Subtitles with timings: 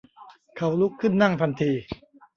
[0.57, 1.71] เขาลุกขึ้นนั่งทันที